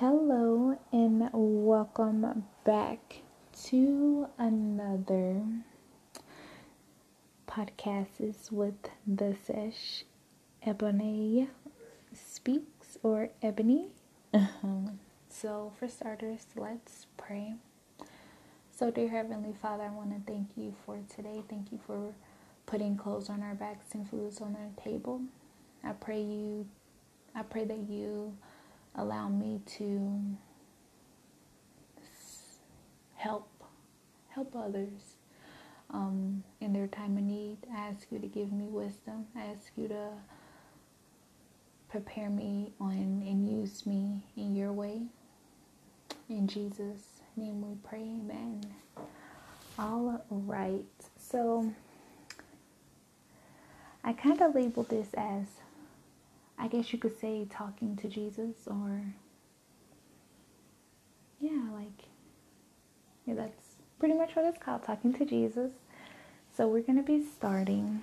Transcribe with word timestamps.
Hello 0.00 0.78
and 0.92 1.30
welcome 1.32 2.44
back 2.64 3.22
to 3.64 4.28
another 4.36 5.42
podcast 7.48 8.52
with 8.52 8.74
the 9.06 9.34
Sesh 9.46 10.04
Ebony 10.62 11.48
Speaks 12.12 12.98
or 13.02 13.30
Ebony. 13.40 13.86
so, 15.30 15.72
for 15.78 15.88
starters, 15.88 16.44
let's 16.56 17.06
pray. 17.16 17.54
So, 18.70 18.90
dear 18.90 19.08
Heavenly 19.08 19.54
Father, 19.62 19.84
I 19.84 19.90
want 19.92 20.10
to 20.10 20.30
thank 20.30 20.48
you 20.56 20.74
for 20.84 20.98
today. 21.08 21.42
Thank 21.48 21.72
you 21.72 21.80
for 21.86 22.12
putting 22.66 22.98
clothes 22.98 23.30
on 23.30 23.42
our 23.42 23.54
backs 23.54 23.94
and 23.94 24.06
foods 24.06 24.42
on 24.42 24.58
our 24.60 24.84
table. 24.84 25.22
I 25.82 25.92
pray 25.92 26.20
you, 26.20 26.66
I 27.34 27.44
pray 27.44 27.64
that 27.64 27.88
you 27.88 28.36
allow 28.96 29.28
me 29.28 29.60
to 29.78 30.36
help 33.14 33.48
help 34.28 34.54
others 34.54 35.16
um, 35.90 36.42
in 36.60 36.72
their 36.72 36.86
time 36.86 37.16
of 37.16 37.22
need. 37.22 37.58
I 37.72 37.88
ask 37.88 38.06
you 38.10 38.18
to 38.18 38.26
give 38.26 38.52
me 38.52 38.66
wisdom. 38.66 39.26
I 39.36 39.44
ask 39.46 39.70
you 39.76 39.88
to 39.88 40.08
prepare 41.88 42.28
me 42.28 42.72
on 42.80 42.92
and 43.26 43.48
use 43.48 43.86
me 43.86 44.22
in 44.36 44.54
your 44.54 44.72
way. 44.72 45.02
In 46.28 46.46
Jesus' 46.48 47.20
name 47.36 47.62
we 47.62 47.76
pray, 47.88 48.00
amen. 48.02 48.62
All 49.78 50.24
right. 50.30 50.84
So 51.18 51.72
I 54.04 54.12
kind 54.12 54.40
of 54.40 54.54
labeled 54.54 54.88
this 54.88 55.08
as 55.16 55.46
I 56.58 56.68
guess 56.68 56.92
you 56.92 56.98
could 56.98 57.18
say 57.20 57.46
talking 57.50 57.96
to 57.96 58.08
Jesus 58.08 58.54
or 58.66 59.02
yeah, 61.40 61.70
like 61.74 62.04
yeah, 63.26 63.34
that's 63.34 63.74
pretty 63.98 64.14
much 64.14 64.36
what 64.36 64.44
it's 64.46 64.58
called, 64.62 64.82
talking 64.84 65.12
to 65.14 65.24
Jesus. 65.24 65.72
So 66.56 66.68
we're 66.68 66.82
going 66.82 66.96
to 66.96 67.02
be 67.02 67.22
starting 67.24 68.02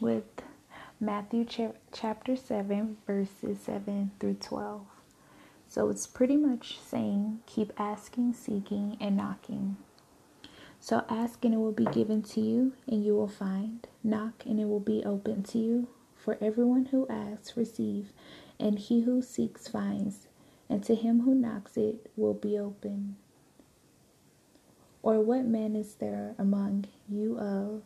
with 0.00 0.24
Matthew 1.00 1.44
ch- 1.44 1.76
chapter 1.92 2.36
7 2.36 2.96
verses 3.06 3.60
7 3.60 4.10
through 4.18 4.34
12. 4.34 4.82
So 5.68 5.88
it's 5.90 6.06
pretty 6.06 6.36
much 6.36 6.78
saying 6.80 7.40
keep 7.46 7.72
asking, 7.78 8.34
seeking 8.34 8.96
and 9.00 9.16
knocking. 9.16 9.76
So 10.80 11.04
ask 11.08 11.44
and 11.44 11.54
it 11.54 11.58
will 11.58 11.72
be 11.72 11.84
given 11.86 12.22
to 12.22 12.40
you 12.40 12.72
and 12.86 13.04
you 13.04 13.14
will 13.14 13.28
find. 13.28 13.86
Knock 14.02 14.44
and 14.46 14.60
it 14.60 14.66
will 14.66 14.80
be 14.80 15.02
open 15.04 15.42
to 15.44 15.58
you. 15.58 15.88
For 16.26 16.36
everyone 16.40 16.86
who 16.86 17.06
asks 17.06 17.56
receives, 17.56 18.10
and 18.58 18.80
he 18.80 19.02
who 19.02 19.22
seeks 19.22 19.68
finds, 19.68 20.26
and 20.68 20.82
to 20.82 20.96
him 20.96 21.20
who 21.20 21.36
knocks 21.36 21.76
it 21.76 22.10
will 22.16 22.34
be 22.34 22.58
open. 22.58 23.14
Or 25.04 25.20
what 25.20 25.44
man 25.44 25.76
is 25.76 25.94
there 25.94 26.34
among 26.36 26.86
you 27.08 27.38
of 27.38 27.82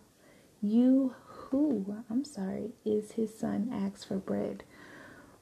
you 0.63 1.15
who, 1.27 2.03
I'm 2.09 2.25
sorry, 2.25 2.71
is 2.83 3.13
his 3.13 3.39
son 3.39 3.69
asks 3.71 4.05
for 4.05 4.17
bread, 4.17 4.65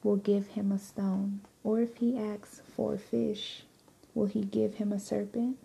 will 0.02 0.16
give 0.16 0.48
him 0.48 0.72
a 0.72 0.78
stone? 0.80 1.42
Or 1.62 1.80
if 1.80 1.98
he 1.98 2.18
asks 2.18 2.62
for 2.74 2.98
fish, 2.98 3.62
will 4.12 4.26
he 4.26 4.42
give 4.42 4.74
him 4.74 4.90
a 4.90 4.98
serpent? 4.98 5.56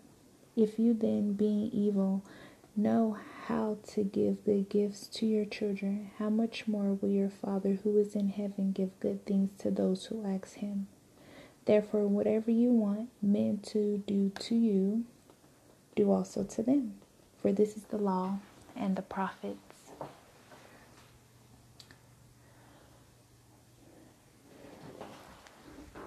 If 0.54 0.78
you 0.78 0.94
then, 0.94 1.32
being 1.32 1.68
evil, 1.72 2.22
know 2.76 3.16
how 3.48 3.76
to 3.86 4.02
give 4.02 4.44
good 4.44 4.68
gifts 4.70 5.06
to 5.06 5.26
your 5.26 5.44
children, 5.44 6.10
how 6.18 6.30
much 6.30 6.66
more 6.66 6.94
will 6.94 7.10
your 7.10 7.28
Father 7.28 7.78
who 7.82 7.98
is 7.98 8.14
in 8.14 8.30
heaven 8.30 8.72
give 8.72 8.98
good 9.00 9.26
things 9.26 9.50
to 9.58 9.70
those 9.70 10.06
who 10.06 10.24
ask 10.24 10.54
him? 10.54 10.86
Therefore, 11.66 12.06
whatever 12.06 12.50
you 12.50 12.70
want 12.70 13.10
men 13.22 13.60
to 13.64 13.98
do 14.06 14.30
to 14.40 14.54
you, 14.54 15.04
do 15.94 16.10
also 16.10 16.44
to 16.44 16.62
them. 16.62 16.94
For 17.40 17.52
this 17.52 17.76
is 17.76 17.84
the 17.84 17.98
law 17.98 18.38
and 18.74 18.96
the 18.96 19.02
prophets. 19.02 19.58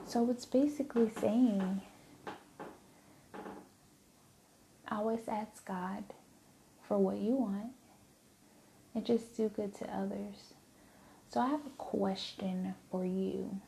So 0.06 0.30
it's 0.31 0.46
basically 0.46 1.12
saying, 1.20 1.81
always 4.90 5.28
ask 5.28 5.66
God 5.66 6.03
for 6.88 6.98
what 6.98 7.18
you 7.18 7.36
want 7.36 7.72
and 8.96 9.06
just 9.06 9.36
do 9.36 9.50
good 9.50 9.75
to 9.75 9.86
others. 9.94 10.53
So, 11.30 11.42
I 11.42 11.48
have 11.48 11.66
a 11.66 11.78
question 11.78 12.75
for 12.90 13.06
you. 13.06 13.59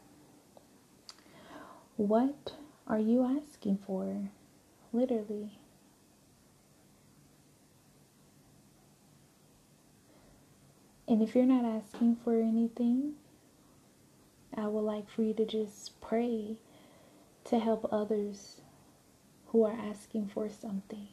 What 1.97 2.53
are 2.87 2.99
you 2.99 3.25
asking 3.25 3.79
for? 3.85 4.29
Literally. 4.93 5.59
And 11.09 11.21
if 11.21 11.35
you're 11.35 11.45
not 11.45 11.65
asking 11.65 12.17
for 12.23 12.35
anything, 12.39 13.15
I 14.55 14.67
would 14.67 14.81
like 14.81 15.09
for 15.09 15.23
you 15.23 15.33
to 15.33 15.45
just 15.45 15.99
pray 15.99 16.55
to 17.45 17.59
help 17.59 17.87
others 17.91 18.61
who 19.47 19.63
are 19.63 19.73
asking 19.73 20.27
for 20.33 20.49
something. 20.49 21.07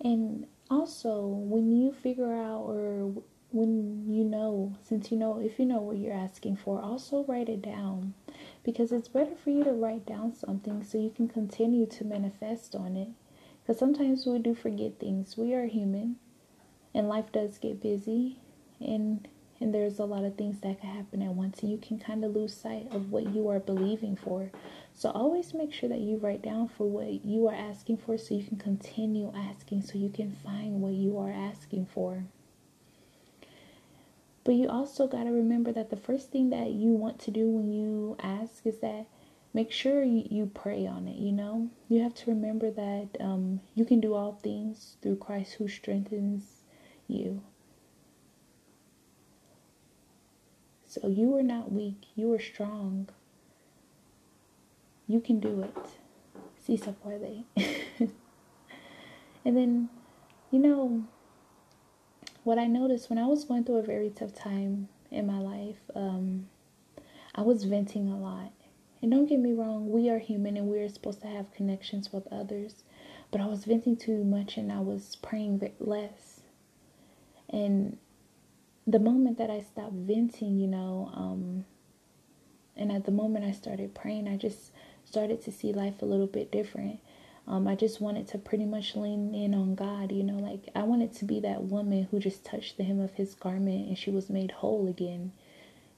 And 0.00 0.46
also, 0.70 1.26
when 1.26 1.70
you 1.70 1.92
figure 1.92 2.32
out 2.32 2.62
or 2.62 3.22
when 3.52 4.04
you 4.08 4.24
know, 4.24 4.76
since 4.82 5.10
you 5.10 5.18
know, 5.18 5.40
if 5.40 5.58
you 5.58 5.66
know 5.66 5.80
what 5.80 5.98
you're 5.98 6.14
asking 6.14 6.56
for, 6.56 6.80
also 6.80 7.24
write 7.24 7.48
it 7.48 7.62
down 7.62 8.14
because 8.64 8.92
it's 8.92 9.08
better 9.08 9.34
for 9.42 9.50
you 9.50 9.64
to 9.64 9.72
write 9.72 10.06
down 10.06 10.34
something 10.34 10.84
so 10.84 10.98
you 10.98 11.10
can 11.10 11.28
continue 11.28 11.86
to 11.86 12.04
manifest 12.04 12.74
on 12.74 12.96
it. 12.96 13.08
Because 13.62 13.78
sometimes 13.78 14.24
we 14.26 14.38
do 14.38 14.54
forget 14.54 14.98
things. 14.98 15.36
We 15.36 15.54
are 15.54 15.66
human 15.66 16.16
and 16.94 17.08
life 17.08 17.32
does 17.32 17.58
get 17.58 17.82
busy 17.82 18.38
and 18.80 19.26
and 19.60 19.74
there's 19.74 19.98
a 19.98 20.04
lot 20.04 20.24
of 20.24 20.36
things 20.36 20.60
that 20.60 20.80
can 20.80 20.88
happen 20.88 21.20
at 21.20 21.34
once 21.34 21.60
and 21.60 21.70
you 21.70 21.76
can 21.76 21.98
kind 21.98 22.24
of 22.24 22.34
lose 22.34 22.56
sight 22.56 22.88
of 22.90 23.10
what 23.10 23.34
you 23.34 23.48
are 23.48 23.60
believing 23.60 24.16
for. 24.16 24.50
So 24.94 25.10
always 25.10 25.52
make 25.52 25.72
sure 25.72 25.88
that 25.88 26.00
you 26.00 26.16
write 26.16 26.42
down 26.42 26.68
for 26.68 26.88
what 26.88 27.24
you 27.24 27.46
are 27.46 27.54
asking 27.54 27.98
for 27.98 28.16
so 28.16 28.34
you 28.34 28.44
can 28.44 28.56
continue 28.56 29.32
asking 29.36 29.82
so 29.82 29.98
you 29.98 30.08
can 30.08 30.34
find 30.42 30.80
what 30.80 30.94
you 30.94 31.18
are 31.18 31.30
asking 31.30 31.86
for. 31.92 32.24
But 34.44 34.54
you 34.54 34.68
also 34.68 35.06
got 35.06 35.24
to 35.24 35.30
remember 35.30 35.72
that 35.72 35.90
the 35.90 35.96
first 35.96 36.30
thing 36.30 36.48
that 36.50 36.70
you 36.70 36.88
want 36.92 37.18
to 37.20 37.30
do 37.30 37.46
when 37.46 37.70
you 37.70 38.16
ask 38.22 38.64
is 38.66 38.78
that 38.78 39.06
make 39.52 39.70
sure 39.70 40.02
you, 40.02 40.26
you 40.30 40.46
pray 40.46 40.86
on 40.86 41.06
it 41.06 41.16
you 41.16 41.32
know? 41.32 41.68
You 41.88 42.02
have 42.02 42.14
to 42.14 42.30
remember 42.30 42.70
that 42.70 43.08
um, 43.20 43.60
you 43.74 43.84
can 43.84 44.00
do 44.00 44.14
all 44.14 44.32
things 44.42 44.96
through 45.02 45.16
christ 45.16 45.54
who 45.54 45.68
strengthens 45.68 46.62
you 47.06 47.42
So 50.90 51.06
you 51.06 51.36
are 51.36 51.42
not 51.44 51.70
weak, 51.70 52.06
you 52.16 52.32
are 52.32 52.40
strong. 52.40 53.10
You 55.06 55.20
can 55.20 55.38
do 55.38 55.62
it. 55.62 55.86
Si 56.58 56.76
se 56.76 56.92
puede. 57.00 57.44
and 59.44 59.56
then, 59.56 59.88
you 60.50 60.58
know, 60.58 61.04
what 62.42 62.58
I 62.58 62.66
noticed 62.66 63.08
when 63.08 63.20
I 63.20 63.26
was 63.28 63.44
going 63.44 63.62
through 63.62 63.76
a 63.76 63.82
very 63.84 64.10
tough 64.10 64.34
time 64.34 64.88
in 65.12 65.28
my 65.28 65.38
life, 65.38 65.78
um, 65.94 66.48
I 67.36 67.42
was 67.42 67.62
venting 67.62 68.08
a 68.08 68.18
lot. 68.18 68.50
And 69.00 69.12
don't 69.12 69.26
get 69.26 69.38
me 69.38 69.52
wrong, 69.52 69.92
we 69.92 70.10
are 70.10 70.18
human 70.18 70.56
and 70.56 70.66
we 70.66 70.80
are 70.80 70.88
supposed 70.88 71.20
to 71.20 71.28
have 71.28 71.52
connections 71.52 72.12
with 72.12 72.26
others. 72.32 72.82
But 73.30 73.40
I 73.40 73.46
was 73.46 73.64
venting 73.64 73.96
too 73.96 74.24
much 74.24 74.56
and 74.56 74.72
I 74.72 74.80
was 74.80 75.14
praying 75.22 75.62
less. 75.78 76.40
And 77.48 77.96
the 78.86 78.98
moment 78.98 79.38
that 79.38 79.50
I 79.50 79.60
stopped 79.60 79.92
venting, 79.92 80.58
you 80.58 80.66
know, 80.66 81.10
um, 81.14 81.64
and 82.76 82.90
at 82.90 83.04
the 83.04 83.12
moment 83.12 83.44
I 83.44 83.52
started 83.52 83.94
praying, 83.94 84.26
I 84.26 84.36
just 84.36 84.72
started 85.04 85.42
to 85.44 85.52
see 85.52 85.72
life 85.72 86.02
a 86.02 86.06
little 86.06 86.26
bit 86.26 86.50
different. 86.50 87.00
Um, 87.46 87.66
I 87.66 87.74
just 87.74 88.00
wanted 88.00 88.28
to 88.28 88.38
pretty 88.38 88.64
much 88.64 88.94
lean 88.94 89.34
in 89.34 89.54
on 89.54 89.74
God, 89.74 90.12
you 90.12 90.22
know, 90.22 90.36
like 90.36 90.68
I 90.74 90.82
wanted 90.82 91.12
to 91.16 91.24
be 91.24 91.40
that 91.40 91.64
woman 91.64 92.06
who 92.10 92.20
just 92.20 92.44
touched 92.44 92.76
the 92.76 92.84
hem 92.84 93.00
of 93.00 93.12
his 93.14 93.34
garment 93.34 93.88
and 93.88 93.98
she 93.98 94.10
was 94.10 94.30
made 94.30 94.50
whole 94.52 94.88
again. 94.88 95.32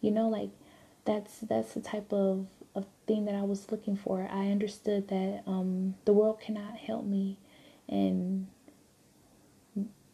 You 0.00 0.10
know, 0.10 0.28
like 0.28 0.50
that's 1.04 1.40
that's 1.40 1.74
the 1.74 1.80
type 1.80 2.12
of, 2.12 2.46
of 2.74 2.86
thing 3.06 3.26
that 3.26 3.34
I 3.34 3.42
was 3.42 3.70
looking 3.70 3.96
for. 3.96 4.28
I 4.30 4.50
understood 4.50 5.08
that 5.08 5.42
um, 5.46 5.94
the 6.04 6.12
world 6.12 6.40
cannot 6.40 6.76
help 6.76 7.04
me 7.04 7.38
and 7.88 8.46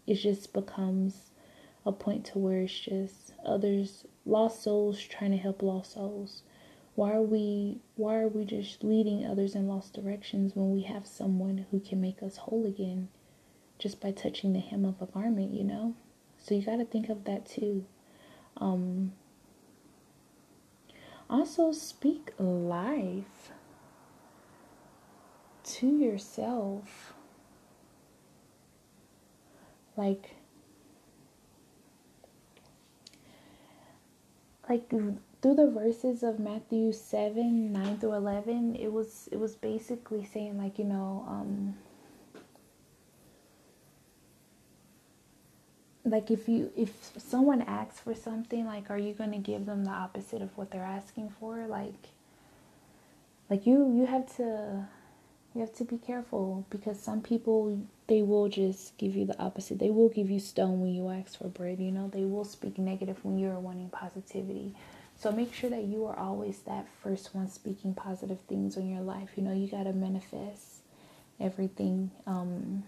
it 0.07 0.15
just 0.15 0.53
becomes 0.53 1.28
a 1.89 1.93
point 1.93 2.25
to 2.27 2.39
where 2.39 2.61
it's 2.61 2.79
just 2.79 3.33
others 3.45 4.05
lost 4.27 4.63
souls 4.63 5.01
trying 5.01 5.31
to 5.33 5.39
help 5.39 5.63
lost 5.63 5.95
souls. 5.95 6.43
Why 6.95 7.13
are 7.13 7.23
we 7.23 7.79
why 7.97 8.17
are 8.17 8.29
we 8.29 8.45
just 8.45 8.85
leading 8.85 9.25
others 9.25 9.55
in 9.55 9.67
lost 9.69 9.95
directions 9.95 10.55
when 10.55 10.73
we 10.73 10.83
have 10.83 11.07
someone 11.07 11.67
who 11.71 11.81
can 11.81 12.01
make 12.01 12.23
us 12.23 12.37
whole 12.37 12.67
again 12.67 13.09
just 13.79 14.01
by 14.01 14.11
touching 14.11 14.53
the 14.53 14.61
hem 14.61 14.85
of 14.85 15.01
a 15.01 15.07
garment 15.07 15.53
you 15.55 15.65
know? 15.65 15.95
So 16.39 16.55
you 16.55 16.63
got 16.63 16.77
to 16.77 16.85
think 16.85 17.09
of 17.09 17.25
that 17.25 17.47
too. 17.47 17.87
Um 18.59 19.13
Also, 21.31 21.73
speak 21.73 22.33
life 22.39 23.53
to 25.65 25.87
yourself. 25.87 27.13
Like, 29.97 30.37
like 34.69 34.89
through 34.91 35.19
the 35.43 35.71
verses 35.71 36.23
of 36.23 36.39
Matthew 36.39 36.93
7 36.93 37.73
9 37.73 37.99
through 37.99 38.13
11 38.15 38.77
it 38.77 38.93
was 38.93 39.29
it 39.33 39.39
was 39.39 39.55
basically 39.57 40.25
saying 40.25 40.59
like 40.59 40.79
you 40.79 40.85
know 40.85 41.25
um 41.29 41.75
like 46.11 46.31
if 46.31 46.49
you 46.49 46.71
if 46.77 47.13
someone 47.17 47.63
asks 47.63 48.01
for 48.01 48.15
something 48.15 48.67
like 48.67 48.91
are 48.91 48.99
you 48.99 49.13
going 49.13 49.33
to 49.33 49.39
give 49.39 49.67
them 49.67 49.85
the 49.85 49.91
opposite 49.91 50.43
of 50.43 50.57
what 50.57 50.71
they're 50.71 50.83
asking 50.83 51.31
for? 51.41 51.67
Like 51.67 52.09
like 53.51 53.67
you 53.67 53.93
you 53.95 54.07
have 54.07 54.35
to 54.37 54.87
you 55.59 55.65
have 55.65 55.75
to 55.75 55.85
be 55.85 55.99
careful 55.99 56.65
because 56.71 57.01
some 57.01 57.21
people 57.21 57.85
they 58.07 58.23
will 58.23 58.49
just 58.49 58.97
give 58.97 59.17
you 59.17 59.27
the 59.27 59.37
opposite. 59.41 59.81
They 59.81 59.91
will 59.91 60.09
give 60.09 60.31
you 60.31 60.39
stone 60.39 60.81
when 60.81 60.95
you 60.95 61.09
ask 61.09 61.37
for 61.37 61.49
bread 61.49 61.81
you 61.81 61.91
know? 61.91 62.09
They 62.09 62.25
will 62.25 62.45
speak 62.45 62.79
negative 62.79 63.25
when 63.25 63.39
you're 63.39 63.59
wanting 63.59 63.91
positivity. 63.91 64.75
So 65.17 65.33
make 65.33 65.53
sure 65.53 65.69
that 65.69 65.83
you 65.83 66.07
are 66.07 66.17
always 66.17 66.61
that 66.61 66.87
first 67.03 67.35
one 67.35 67.51
speaking 67.51 67.93
positive 67.93 68.41
things 68.43 68.77
in 68.77 68.89
your 68.89 69.01
life. 69.03 69.31
You 69.35 69.43
know 69.43 69.53
you 69.53 69.67
got 69.67 69.83
to 69.85 69.93
manifest 69.93 70.83
everything 71.41 72.11
um 72.27 72.83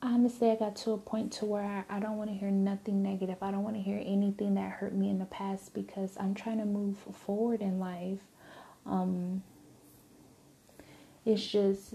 honestly 0.00 0.50
i 0.50 0.54
got 0.54 0.76
to 0.76 0.92
a 0.92 0.98
point 0.98 1.32
to 1.32 1.44
where 1.44 1.84
I, 1.88 1.96
I 1.96 1.98
don't 2.00 2.16
want 2.16 2.30
to 2.30 2.36
hear 2.36 2.50
nothing 2.50 3.02
negative. 3.02 3.36
I 3.42 3.50
don't 3.50 3.64
want 3.64 3.74
to 3.74 3.82
hear 3.82 4.00
anything 4.04 4.54
that 4.54 4.70
hurt 4.70 4.94
me 4.94 5.10
in 5.10 5.18
the 5.18 5.24
past 5.24 5.72
because 5.74 6.16
i'm 6.18 6.34
trying 6.34 6.58
to 6.58 6.64
move 6.64 6.98
forward 6.98 7.60
in 7.60 7.80
life 7.80 8.20
um 8.86 9.42
it's 11.24 11.46
just 11.46 11.94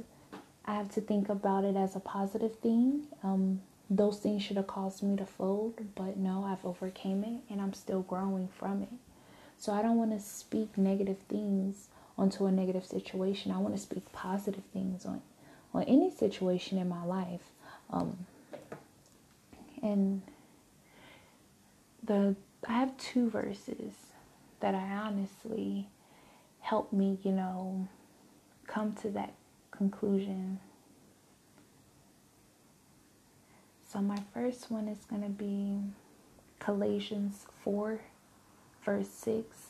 i 0.65 0.73
have 0.73 0.89
to 0.89 1.01
think 1.01 1.29
about 1.29 1.63
it 1.63 1.75
as 1.75 1.95
a 1.95 1.99
positive 1.99 2.55
thing. 2.57 3.07
Um 3.23 3.61
those 3.89 4.19
things 4.19 4.43
should 4.43 4.57
have 4.57 4.67
caused 4.67 5.01
me 5.01 5.15
to 5.15 5.25
fold 5.25 5.79
but 5.95 6.17
no 6.17 6.43
i've 6.43 6.65
overcame 6.65 7.23
it 7.23 7.41
and 7.49 7.61
i'm 7.61 7.73
still 7.73 8.01
growing 8.01 8.47
from 8.49 8.83
it. 8.83 8.89
So 9.57 9.71
i 9.73 9.81
don't 9.81 9.97
want 9.97 10.11
to 10.11 10.19
speak 10.19 10.77
negative 10.77 11.19
things 11.29 11.87
onto 12.17 12.45
a 12.45 12.51
negative 12.51 12.85
situation. 12.85 13.51
I 13.51 13.59
want 13.59 13.75
to 13.75 13.81
speak 13.81 14.11
positive 14.11 14.63
things 14.73 15.05
on 15.05 15.21
on 15.73 15.83
any 15.83 16.09
situation 16.09 16.77
in 16.77 16.89
my 16.89 17.03
life. 17.03 17.51
Um, 17.91 18.25
and 19.83 20.21
the 22.03 22.35
I 22.67 22.73
have 22.73 22.97
two 22.97 23.29
verses 23.29 23.93
that 24.59 24.73
I 24.73 24.89
honestly 24.95 25.87
help 26.67 26.91
me, 26.91 27.17
you 27.23 27.31
know, 27.31 27.87
come 28.67 28.91
to 28.91 29.09
that 29.09 29.33
conclusion. 29.71 30.59
So 33.87 34.01
my 34.01 34.19
first 34.33 34.69
one 34.69 34.89
is 34.89 35.05
going 35.05 35.23
to 35.23 35.29
be 35.29 35.79
Galatians 36.59 37.45
4 37.63 38.01
verse 38.83 39.07
6 39.07 39.67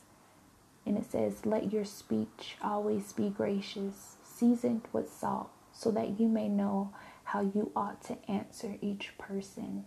and 0.88 0.98
it 0.98 1.06
says, 1.12 1.46
Let 1.46 1.72
your 1.72 1.86
speech 1.86 2.58
always 2.64 3.14
be 3.14 3.30
gracious, 3.30 4.16
seasoned 4.24 4.84
with 4.92 5.14
salt, 5.14 5.52
so 5.72 5.92
that 5.92 6.20
you 6.20 6.28
may 6.28 6.48
know 6.48 6.94
how 7.26 7.42
you 7.42 7.72
ought 7.76 8.02
to 8.06 8.18
answer 8.28 8.78
each 8.82 9.16
person. 9.20 9.86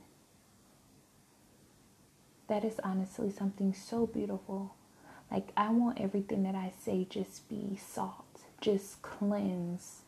That 2.46 2.64
is 2.64 2.78
honestly 2.84 3.32
something 3.32 3.74
so 3.74 4.06
beautiful. 4.06 4.74
Like, 5.30 5.52
I 5.56 5.70
want 5.70 6.00
everything 6.00 6.42
that 6.42 6.54
I 6.54 6.72
say 6.84 7.06
just 7.08 7.48
be 7.48 7.76
salt, 7.76 8.42
just 8.60 9.00
cleanse 9.02 10.02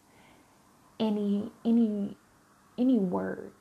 any, 0.99 1.53
any, 1.65 2.17
any 2.77 2.99
word. 2.99 3.53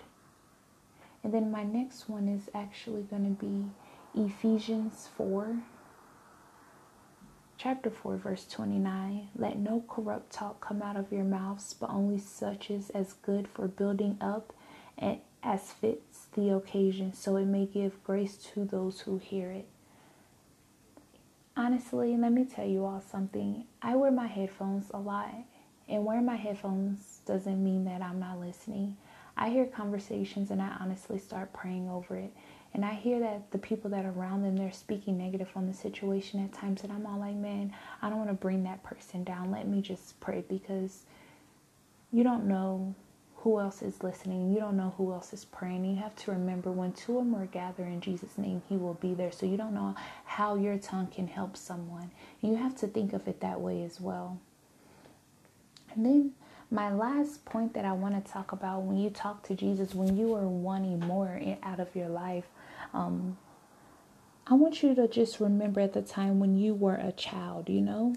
And 1.23 1.33
then 1.33 1.51
my 1.51 1.63
next 1.63 2.09
one 2.09 2.27
is 2.27 2.49
actually 2.55 3.03
going 3.03 3.35
to 3.35 3.45
be 3.45 3.67
Ephesians 4.15 5.07
4 5.15 5.59
chapter 7.61 7.91
4 7.91 8.17
verse 8.17 8.47
29 8.49 9.29
let 9.35 9.55
no 9.55 9.83
corrupt 9.87 10.31
talk 10.33 10.59
come 10.59 10.81
out 10.81 10.97
of 10.97 11.11
your 11.11 11.23
mouths 11.23 11.75
but 11.79 11.91
only 11.91 12.17
such 12.17 12.71
as 12.71 12.89
as 12.89 13.13
good 13.13 13.47
for 13.47 13.67
building 13.67 14.17
up 14.19 14.51
and 14.97 15.19
as 15.43 15.71
fits 15.71 16.25
the 16.33 16.49
occasion 16.49 17.13
so 17.13 17.35
it 17.35 17.45
may 17.45 17.65
give 17.65 18.03
grace 18.03 18.35
to 18.35 18.65
those 18.65 19.01
who 19.01 19.19
hear 19.19 19.51
it 19.51 19.67
honestly 21.57 22.15
let 22.17 22.31
me 22.31 22.45
tell 22.45 22.65
you 22.65 22.85
all 22.85 23.01
something 23.01 23.65
i 23.81 23.95
wear 23.95 24.11
my 24.11 24.27
headphones 24.27 24.89
a 24.93 24.97
lot 24.97 25.33
and 25.89 26.05
wearing 26.05 26.25
my 26.25 26.35
headphones 26.35 27.19
doesn't 27.25 27.63
mean 27.63 27.83
that 27.85 28.01
i'm 28.01 28.19
not 28.19 28.39
listening 28.39 28.95
i 29.35 29.49
hear 29.49 29.65
conversations 29.65 30.51
and 30.51 30.61
i 30.61 30.75
honestly 30.79 31.17
start 31.17 31.51
praying 31.53 31.89
over 31.89 32.15
it 32.15 32.33
and 32.73 32.85
I 32.85 32.93
hear 32.93 33.19
that 33.19 33.51
the 33.51 33.57
people 33.57 33.89
that 33.89 34.05
are 34.05 34.11
around 34.11 34.43
them, 34.43 34.55
they're 34.55 34.71
speaking 34.71 35.17
negative 35.17 35.49
on 35.55 35.67
the 35.67 35.73
situation 35.73 36.41
at 36.43 36.53
times. 36.53 36.83
And 36.83 36.93
I'm 36.93 37.05
all 37.05 37.19
like, 37.19 37.35
man, 37.35 37.73
I 38.01 38.09
don't 38.09 38.17
want 38.17 38.29
to 38.29 38.35
bring 38.35 38.63
that 38.63 38.81
person 38.83 39.23
down. 39.23 39.51
Let 39.51 39.67
me 39.67 39.81
just 39.81 40.17
pray 40.21 40.45
because 40.47 41.03
you 42.13 42.23
don't 42.23 42.45
know 42.45 42.95
who 43.43 43.59
else 43.59 43.81
is 43.81 44.03
listening. 44.03 44.53
You 44.53 44.59
don't 44.59 44.77
know 44.77 44.93
who 44.97 45.11
else 45.11 45.33
is 45.33 45.45
praying. 45.45 45.85
You 45.85 45.95
have 45.95 46.15
to 46.17 46.31
remember 46.31 46.71
when 46.71 46.93
two 46.93 47.17
or 47.17 47.25
more 47.25 47.47
gather 47.47 47.83
in 47.83 47.99
Jesus' 47.99 48.37
name, 48.37 48.61
He 48.69 48.77
will 48.77 48.93
be 48.95 49.13
there. 49.13 49.31
So 49.31 49.45
you 49.45 49.57
don't 49.57 49.73
know 49.73 49.95
how 50.25 50.55
your 50.55 50.77
tongue 50.77 51.07
can 51.07 51.27
help 51.27 51.57
someone. 51.57 52.11
You 52.41 52.55
have 52.55 52.75
to 52.77 52.87
think 52.87 53.13
of 53.13 53.27
it 53.27 53.39
that 53.41 53.59
way 53.59 53.83
as 53.83 53.99
well. 53.99 54.39
And 55.95 56.05
then 56.05 56.31
my 56.69 56.91
last 56.91 57.43
point 57.43 57.73
that 57.73 57.83
I 57.83 57.93
want 57.93 58.23
to 58.23 58.31
talk 58.31 58.51
about 58.51 58.83
when 58.83 58.97
you 58.97 59.09
talk 59.09 59.43
to 59.47 59.55
Jesus, 59.55 59.95
when 59.95 60.15
you 60.15 60.33
are 60.35 60.47
wanting 60.47 60.99
more 60.99 61.41
out 61.63 61.79
of 61.79 61.95
your 61.95 62.09
life, 62.09 62.45
um, 62.93 63.37
I 64.47 64.53
want 64.53 64.83
you 64.83 64.93
to 64.95 65.07
just 65.07 65.39
remember 65.39 65.81
at 65.81 65.93
the 65.93 66.01
time 66.01 66.39
when 66.39 66.57
you 66.57 66.73
were 66.73 66.95
a 66.95 67.11
child, 67.11 67.69
you 67.69 67.81
know, 67.81 68.15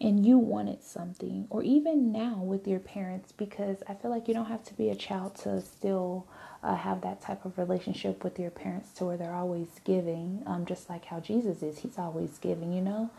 and 0.00 0.26
you 0.26 0.36
wanted 0.38 0.82
something, 0.82 1.46
or 1.48 1.62
even 1.62 2.12
now 2.12 2.36
with 2.36 2.68
your 2.68 2.80
parents, 2.80 3.32
because 3.32 3.78
I 3.88 3.94
feel 3.94 4.10
like 4.10 4.28
you 4.28 4.34
don't 4.34 4.46
have 4.46 4.64
to 4.64 4.74
be 4.74 4.90
a 4.90 4.94
child 4.94 5.36
to 5.36 5.60
still 5.62 6.26
uh, 6.62 6.74
have 6.74 7.00
that 7.02 7.22
type 7.22 7.44
of 7.44 7.56
relationship 7.56 8.22
with 8.22 8.38
your 8.38 8.50
parents 8.50 8.90
to 8.94 9.04
where 9.06 9.16
they're 9.16 9.32
always 9.34 9.68
giving, 9.84 10.42
um, 10.46 10.66
just 10.66 10.90
like 10.90 11.06
how 11.06 11.20
Jesus 11.20 11.62
is. 11.62 11.78
He's 11.78 11.98
always 11.98 12.38
giving, 12.38 12.72
you 12.72 12.82
know. 12.82 13.10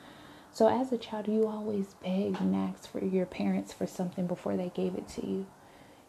So 0.51 0.67
as 0.67 0.91
a 0.91 0.97
child, 0.97 1.27
you 1.27 1.47
always 1.47 1.95
begged 2.03 2.41
and 2.41 2.55
asked 2.55 2.89
for 2.91 3.03
your 3.03 3.25
parents 3.25 3.73
for 3.73 3.87
something 3.87 4.27
before 4.27 4.55
they 4.57 4.69
gave 4.69 4.95
it 4.95 5.07
to 5.09 5.25
you. 5.25 5.45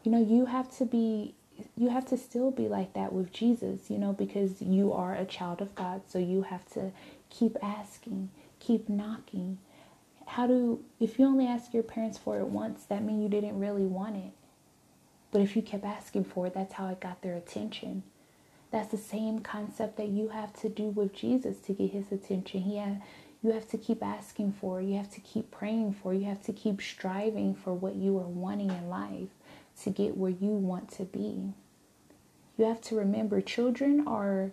You 0.02 0.12
know, 0.12 0.22
you 0.22 0.46
have 0.46 0.70
to 0.78 0.84
be 0.84 1.34
you 1.76 1.88
have 1.90 2.06
to 2.06 2.16
still 2.16 2.50
be 2.52 2.68
like 2.68 2.92
that 2.94 3.12
with 3.12 3.32
Jesus, 3.32 3.90
you 3.90 3.98
know, 3.98 4.12
because 4.12 4.62
you 4.62 4.92
are 4.92 5.14
a 5.14 5.24
child 5.24 5.60
of 5.60 5.74
God. 5.74 6.02
So 6.06 6.18
you 6.18 6.42
have 6.42 6.64
to 6.72 6.92
keep 7.30 7.56
asking, 7.62 8.30
keep 8.60 8.88
knocking. 8.88 9.58
How 10.38 10.46
do, 10.46 10.84
if 11.00 11.18
you 11.18 11.26
only 11.26 11.48
ask 11.48 11.74
your 11.74 11.82
parents 11.82 12.16
for 12.16 12.38
it 12.38 12.46
once, 12.46 12.84
that 12.84 13.02
means 13.02 13.24
you 13.24 13.28
didn't 13.28 13.58
really 13.58 13.84
want 13.84 14.14
it. 14.14 14.30
But 15.32 15.40
if 15.40 15.56
you 15.56 15.62
kept 15.62 15.84
asking 15.84 16.26
for 16.26 16.46
it, 16.46 16.54
that's 16.54 16.74
how 16.74 16.86
it 16.90 17.00
got 17.00 17.22
their 17.22 17.34
attention. 17.34 18.04
That's 18.70 18.92
the 18.92 18.98
same 18.98 19.40
concept 19.40 19.96
that 19.96 20.10
you 20.10 20.28
have 20.28 20.52
to 20.60 20.68
do 20.68 20.90
with 20.90 21.12
Jesus 21.12 21.58
to 21.62 21.72
get 21.72 21.90
his 21.90 22.12
attention. 22.12 22.60
He 22.60 22.76
had, 22.76 23.02
you 23.42 23.50
have 23.50 23.68
to 23.70 23.76
keep 23.76 24.00
asking 24.00 24.52
for, 24.52 24.80
you 24.80 24.96
have 24.96 25.10
to 25.14 25.20
keep 25.20 25.50
praying 25.50 25.94
for, 25.94 26.14
you 26.14 26.26
have 26.26 26.44
to 26.44 26.52
keep 26.52 26.80
striving 26.80 27.56
for 27.56 27.74
what 27.74 27.96
you 27.96 28.16
are 28.18 28.28
wanting 28.28 28.70
in 28.70 28.88
life 28.88 29.30
to 29.82 29.90
get 29.90 30.16
where 30.16 30.30
you 30.30 30.50
want 30.50 30.88
to 30.92 31.02
be. 31.02 31.52
You 32.56 32.64
have 32.66 32.80
to 32.82 32.94
remember 32.94 33.40
children 33.40 34.06
are 34.06 34.52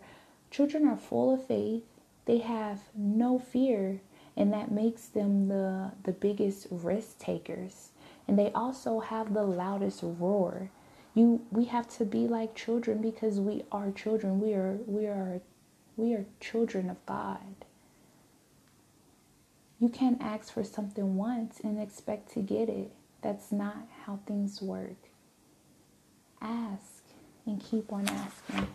children 0.50 0.88
are 0.88 0.98
full 0.98 1.32
of 1.32 1.46
faith. 1.46 1.84
They 2.26 2.40
have 2.40 2.80
no 2.96 3.38
fear 3.38 4.02
and 4.38 4.52
that 4.54 4.72
makes 4.72 5.08
them 5.08 5.48
the 5.48 5.92
the 6.04 6.12
biggest 6.12 6.68
risk 6.70 7.20
takers. 7.20 7.90
And 8.28 8.40
they 8.40 8.52
also 8.54 9.00
have 9.00 9.34
the 9.34 9.44
loudest 9.44 10.00
roar. 10.04 10.72
You 11.14 11.42
we 11.52 11.66
have 11.66 11.88
to 11.98 12.06
be 12.06 12.28
like 12.28 12.56
children 12.56 13.02
because 13.02 13.40
we 13.40 13.64
are 13.72 13.92
children. 13.92 14.40
We 14.40 14.54
are 14.54 14.80
we 14.86 15.06
are 15.06 15.42
we 15.98 16.14
are 16.14 16.26
children 16.40 16.90
of 16.90 17.06
God. 17.06 17.66
You 19.80 19.90
can't 19.90 20.22
ask 20.22 20.54
for 20.54 20.64
something 20.64 21.16
once 21.16 21.60
and 21.64 21.80
expect 21.80 22.32
to 22.34 22.42
get 22.42 22.70
it. 22.70 22.92
That's 23.22 23.52
not 23.52 23.88
how 24.06 24.20
things 24.26 24.62
work 24.62 25.10
ask 26.46 27.04
and 27.46 27.62
keep 27.62 27.92
on 27.92 28.08
asking. 28.08 28.68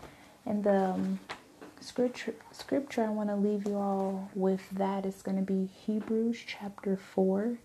And 0.46 0.64
the 0.64 0.84
um, 0.90 1.20
scripture, 1.80 2.34
scripture 2.52 3.04
I 3.04 3.08
want 3.08 3.28
to 3.30 3.36
leave 3.36 3.66
you 3.66 3.76
all 3.76 4.30
with 4.34 4.70
that 4.70 5.06
is 5.06 5.22
going 5.22 5.36
to 5.36 5.42
be 5.42 5.66
Hebrews 5.66 6.38
chapter 6.46 6.96
4, 6.96 7.58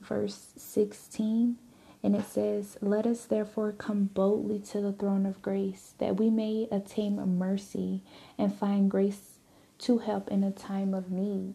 verse 0.00 0.52
16. 0.56 1.56
And 2.02 2.14
it 2.14 2.24
says, 2.26 2.76
Let 2.80 3.06
us 3.06 3.24
therefore 3.24 3.72
come 3.72 4.10
boldly 4.12 4.60
to 4.70 4.80
the 4.80 4.92
throne 4.92 5.26
of 5.26 5.42
grace, 5.42 5.94
that 5.98 6.18
we 6.18 6.30
may 6.30 6.68
attain 6.70 7.16
mercy 7.38 8.02
and 8.38 8.54
find 8.54 8.90
grace 8.90 9.38
to 9.78 9.98
help 9.98 10.28
in 10.28 10.44
a 10.44 10.50
time 10.50 10.94
of 10.94 11.10
need. 11.10 11.54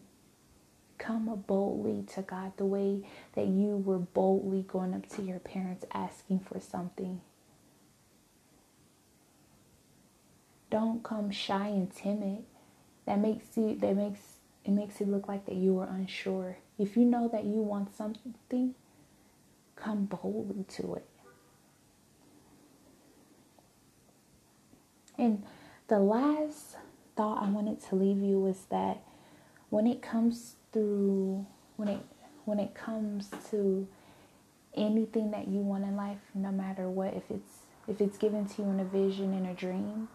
Come 0.98 1.44
boldly 1.46 2.04
to 2.14 2.22
God 2.22 2.52
the 2.56 2.66
way 2.66 3.02
that 3.34 3.46
you 3.46 3.76
were 3.76 3.98
boldly 3.98 4.62
going 4.62 4.94
up 4.94 5.08
to 5.16 5.22
your 5.22 5.40
parents 5.40 5.84
asking 5.92 6.40
for 6.40 6.60
something. 6.60 7.20
Don't 10.72 11.02
come 11.02 11.30
shy 11.30 11.66
and 11.66 11.94
timid. 11.94 12.44
That 13.04 13.18
makes 13.18 13.58
you 13.58 13.76
that 13.76 13.94
makes 13.94 14.20
it 14.64 14.70
makes 14.70 15.02
it 15.02 15.08
look 15.08 15.28
like 15.28 15.44
that 15.44 15.56
you 15.56 15.78
are 15.80 15.86
unsure. 15.86 16.56
If 16.78 16.96
you 16.96 17.04
know 17.04 17.28
that 17.28 17.44
you 17.44 17.60
want 17.60 17.94
something, 17.94 18.74
come 19.76 20.06
boldly 20.06 20.64
to 20.76 20.94
it. 20.94 21.06
And 25.18 25.42
the 25.88 25.98
last 25.98 26.76
thought 27.16 27.42
I 27.42 27.50
wanted 27.50 27.82
to 27.90 27.94
leave 27.94 28.22
you 28.22 28.40
was 28.40 28.64
that 28.70 29.02
when 29.68 29.86
it 29.86 30.00
comes 30.00 30.56
through 30.72 31.44
when 31.76 31.88
it 31.88 32.00
when 32.46 32.58
it 32.58 32.74
comes 32.74 33.30
to 33.50 33.86
anything 34.74 35.32
that 35.32 35.48
you 35.48 35.60
want 35.60 35.84
in 35.84 35.96
life, 35.96 36.20
no 36.34 36.50
matter 36.50 36.88
what, 36.88 37.12
if 37.12 37.24
it's 37.30 37.66
if 37.86 38.00
it's 38.00 38.16
given 38.16 38.46
to 38.46 38.62
you 38.62 38.70
in 38.70 38.80
a 38.80 38.84
vision 38.84 39.34
in 39.34 39.44
a 39.44 39.52
dream, 39.52 40.08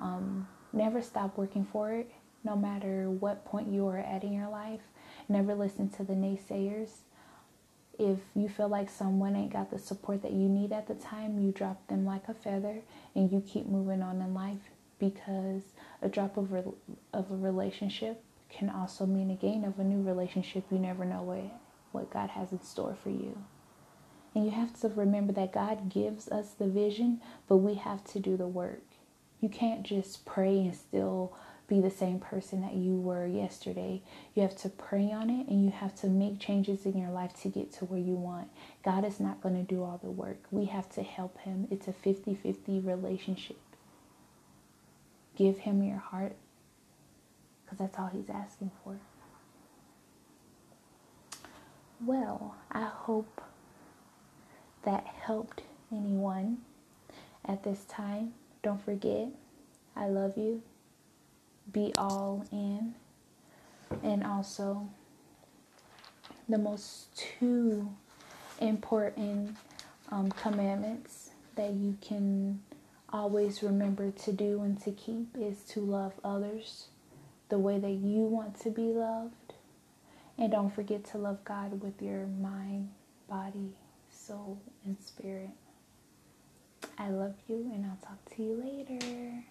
um, 0.00 0.48
never 0.72 1.02
stop 1.02 1.36
working 1.36 1.64
for 1.64 1.92
it, 1.92 2.10
no 2.44 2.56
matter 2.56 3.10
what 3.10 3.44
point 3.44 3.68
you 3.68 3.86
are 3.86 3.98
at 3.98 4.24
in 4.24 4.32
your 4.32 4.48
life. 4.48 4.80
Never 5.28 5.54
listen 5.54 5.88
to 5.90 6.04
the 6.04 6.14
naysayers. 6.14 6.90
If 7.98 8.18
you 8.34 8.48
feel 8.48 8.68
like 8.68 8.88
someone 8.88 9.36
ain't 9.36 9.52
got 9.52 9.70
the 9.70 9.78
support 9.78 10.22
that 10.22 10.32
you 10.32 10.48
need 10.48 10.72
at 10.72 10.88
the 10.88 10.94
time, 10.94 11.38
you 11.38 11.52
drop 11.52 11.86
them 11.88 12.06
like 12.06 12.28
a 12.28 12.34
feather 12.34 12.80
and 13.14 13.30
you 13.30 13.42
keep 13.42 13.66
moving 13.66 14.02
on 14.02 14.22
in 14.22 14.32
life 14.32 14.70
because 14.98 15.62
a 16.00 16.08
drop 16.08 16.36
of, 16.36 16.52
re- 16.52 16.62
of 17.12 17.30
a 17.30 17.36
relationship 17.36 18.22
can 18.48 18.70
also 18.70 19.06
mean 19.06 19.30
a 19.30 19.34
gain 19.34 19.64
of 19.64 19.78
a 19.78 19.84
new 19.84 20.02
relationship. 20.02 20.64
You 20.70 20.78
never 20.78 21.04
know 21.04 21.22
what, 21.22 21.60
what 21.92 22.10
God 22.10 22.30
has 22.30 22.52
in 22.52 22.62
store 22.62 22.96
for 23.02 23.10
you. 23.10 23.42
And 24.34 24.44
you 24.44 24.50
have 24.52 24.78
to 24.80 24.88
remember 24.88 25.32
that 25.34 25.52
God 25.52 25.90
gives 25.90 26.28
us 26.28 26.52
the 26.52 26.66
vision, 26.66 27.20
but 27.48 27.58
we 27.58 27.74
have 27.74 28.04
to 28.12 28.20
do 28.20 28.36
the 28.36 28.46
work. 28.46 28.82
You 29.40 29.48
can't 29.48 29.82
just 29.82 30.24
pray 30.24 30.58
and 30.60 30.74
still 30.74 31.32
be 31.70 31.80
the 31.80 31.90
same 31.90 32.18
person 32.18 32.60
that 32.62 32.74
you 32.74 32.96
were 32.96 33.26
yesterday. 33.26 34.02
You 34.34 34.42
have 34.42 34.56
to 34.58 34.68
pray 34.68 35.12
on 35.12 35.30
it 35.30 35.46
and 35.46 35.64
you 35.64 35.70
have 35.70 35.94
to 36.00 36.08
make 36.08 36.40
changes 36.40 36.84
in 36.84 36.98
your 36.98 37.10
life 37.10 37.32
to 37.42 37.48
get 37.48 37.72
to 37.74 37.84
where 37.84 38.00
you 38.00 38.14
want. 38.14 38.48
God 38.84 39.04
is 39.04 39.20
not 39.20 39.40
going 39.40 39.54
to 39.54 39.62
do 39.62 39.82
all 39.84 39.98
the 40.02 40.10
work. 40.10 40.38
We 40.50 40.66
have 40.66 40.90
to 40.90 41.02
help 41.02 41.38
Him. 41.38 41.68
It's 41.70 41.86
a 41.86 41.92
50 41.92 42.34
50 42.34 42.80
relationship. 42.80 43.58
Give 45.36 45.58
Him 45.58 45.82
your 45.82 45.98
heart 45.98 46.34
because 47.64 47.78
that's 47.78 47.98
all 47.98 48.10
He's 48.12 48.28
asking 48.28 48.72
for. 48.82 48.96
Well, 52.04 52.56
I 52.72 52.84
hope 52.84 53.42
that 54.84 55.06
helped 55.06 55.62
anyone 55.92 56.58
at 57.44 57.62
this 57.62 57.84
time. 57.84 58.32
Don't 58.62 58.82
forget, 58.84 59.28
I 59.96 60.08
love 60.08 60.36
you. 60.36 60.62
Be 61.72 61.92
all 61.96 62.44
in. 62.52 62.94
And 64.02 64.24
also, 64.24 64.88
the 66.48 66.58
most 66.58 67.14
two 67.16 67.90
important 68.60 69.56
um, 70.10 70.30
commandments 70.32 71.30
that 71.56 71.72
you 71.72 71.96
can 72.00 72.60
always 73.12 73.62
remember 73.62 74.10
to 74.10 74.32
do 74.32 74.62
and 74.62 74.80
to 74.82 74.92
keep 74.92 75.28
is 75.38 75.62
to 75.64 75.80
love 75.80 76.12
others 76.22 76.88
the 77.48 77.58
way 77.58 77.78
that 77.78 77.90
you 77.90 78.20
want 78.20 78.58
to 78.60 78.70
be 78.70 78.82
loved. 78.82 79.54
And 80.38 80.50
don't 80.52 80.70
forget 80.74 81.04
to 81.06 81.18
love 81.18 81.44
God 81.44 81.82
with 81.82 82.00
your 82.00 82.26
mind, 82.26 82.90
body, 83.28 83.72
soul, 84.10 84.60
and 84.84 84.96
spirit. 85.00 85.50
I 87.00 87.08
love 87.08 87.34
you, 87.48 87.56
and 87.72 87.86
I'll 87.86 87.96
talk 88.06 88.18
to 88.36 88.42
you 88.42 88.62
later. 88.62 89.42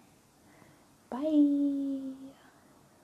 Bye. 1.09 2.35